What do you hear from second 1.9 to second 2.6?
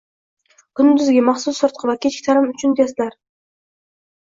va kechki ta'lim